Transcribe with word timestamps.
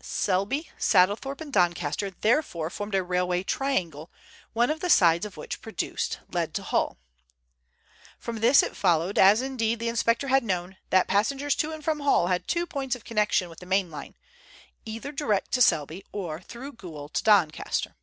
Selby, 0.00 0.70
Staddlethorpe, 0.78 1.40
and 1.40 1.52
Doncaster 1.52 2.12
therefore 2.12 2.70
formed 2.70 2.94
a 2.94 3.02
railway 3.02 3.42
triangle, 3.42 4.12
one 4.52 4.70
of 4.70 4.78
the 4.78 4.88
sides 4.88 5.26
of 5.26 5.36
which, 5.36 5.60
produced, 5.60 6.20
led 6.30 6.54
to 6.54 6.62
Hull. 6.62 6.98
From 8.16 8.36
this 8.38 8.62
it 8.62 8.76
followed, 8.76 9.18
as 9.18 9.42
indeed 9.42 9.80
the 9.80 9.88
inspector 9.88 10.28
had 10.28 10.44
known, 10.44 10.76
that 10.90 11.08
passengers 11.08 11.56
to 11.56 11.72
and 11.72 11.82
from 11.84 11.98
Hull 11.98 12.28
had 12.28 12.46
two 12.46 12.64
points 12.64 12.94
of 12.94 13.04
connection 13.04 13.48
with 13.48 13.58
the 13.58 13.66
main 13.66 13.90
line, 13.90 14.14
either 14.86 15.10
direct 15.10 15.50
to 15.54 15.60
Selby, 15.60 16.04
or 16.12 16.40
through 16.42 16.74
Goole 16.74 17.08
to 17.08 17.22
Doncaster. 17.24 17.96